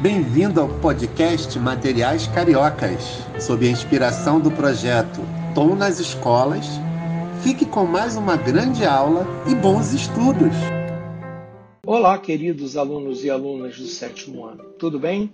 [0.00, 3.02] Bem-vindo ao podcast Materiais Cariocas,
[3.40, 5.20] sob a inspiração do projeto
[5.56, 6.66] Tom nas Escolas.
[7.42, 10.54] Fique com mais uma grande aula e bons estudos!
[11.84, 15.32] Olá, queridos alunos e alunas do sétimo ano, tudo bem?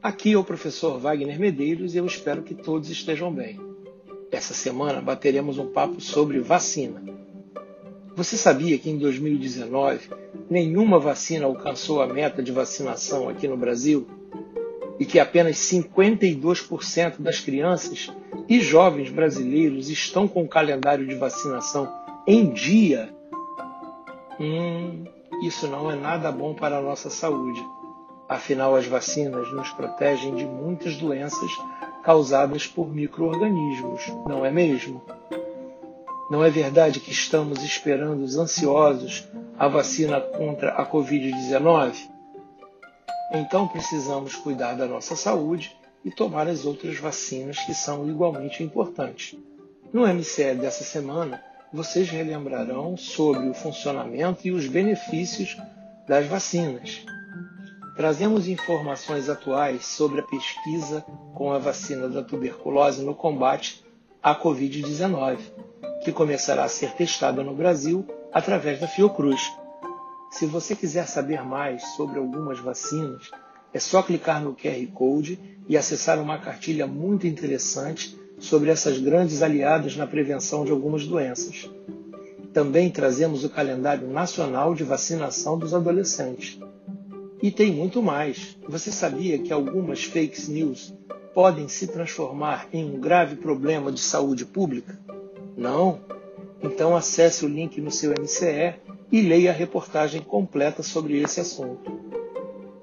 [0.00, 3.58] Aqui é o professor Wagner Medeiros e eu espero que todos estejam bem.
[4.30, 7.02] Essa semana bateremos um papo sobre vacina.
[8.18, 10.10] Você sabia que em 2019
[10.50, 14.08] nenhuma vacina alcançou a meta de vacinação aqui no Brasil?
[14.98, 18.10] E que apenas 52% das crianças
[18.48, 21.88] e jovens brasileiros estão com o calendário de vacinação
[22.26, 23.14] em dia?
[24.40, 25.04] Hum,
[25.44, 27.64] isso não é nada bom para a nossa saúde.
[28.28, 31.52] Afinal, as vacinas nos protegem de muitas doenças
[32.02, 35.00] causadas por micro-organismos, não é mesmo?
[36.30, 39.26] Não é verdade que estamos esperando ansiosos
[39.58, 41.94] a vacina contra a Covid-19?
[43.32, 49.38] Então precisamos cuidar da nossa saúde e tomar as outras vacinas que são igualmente importantes.
[49.90, 55.56] No MCL dessa semana, vocês relembrarão sobre o funcionamento e os benefícios
[56.06, 57.06] das vacinas.
[57.96, 61.00] Trazemos informações atuais sobre a pesquisa
[61.34, 63.82] com a vacina da tuberculose no combate
[64.22, 65.67] à Covid-19
[66.02, 69.40] que começará a ser testada no Brasil através da Fiocruz.
[70.30, 73.30] Se você quiser saber mais sobre algumas vacinas,
[73.72, 79.42] é só clicar no QR Code e acessar uma cartilha muito interessante sobre essas grandes
[79.42, 81.68] aliadas na prevenção de algumas doenças.
[82.52, 86.58] Também trazemos o calendário nacional de vacinação dos adolescentes.
[87.42, 88.56] E tem muito mais.
[88.68, 90.94] Você sabia que algumas fake news
[91.34, 94.98] podem se transformar em um grave problema de saúde pública?
[95.58, 95.98] Não?
[96.62, 98.76] Então acesse o link no seu MCE
[99.10, 101.90] e leia a reportagem completa sobre esse assunto.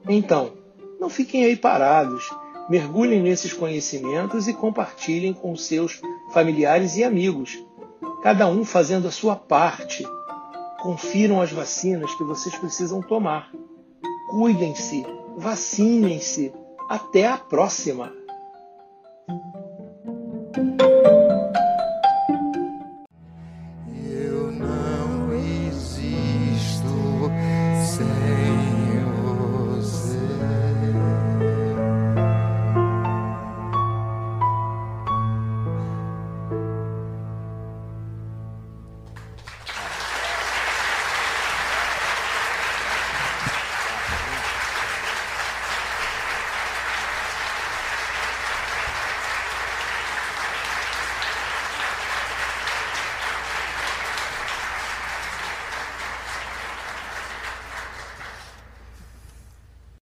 [0.08, 0.52] Então,
[1.00, 2.30] não fiquem aí parados.
[2.70, 6.02] Mergulhem nesses conhecimentos e compartilhem com seus
[6.34, 7.64] familiares e amigos,
[8.22, 10.06] cada um fazendo a sua parte.
[10.82, 13.52] Confiram as vacinas que vocês precisam tomar.
[14.32, 15.06] Cuidem-se,
[15.38, 16.52] vacinem-se.
[16.90, 18.12] Até a próxima!